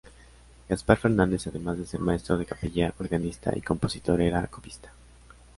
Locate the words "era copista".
4.19-4.91